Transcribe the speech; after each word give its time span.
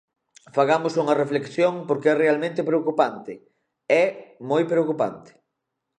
Fagamos 0.57 0.93
unha 1.01 1.19
reflexión 1.23 1.73
porque 1.87 2.07
é 2.09 2.15
realmente 2.23 2.67
preocupante, 2.69 3.31
é 4.03 4.05
moi 4.49 4.63
preocupante. 4.71 5.31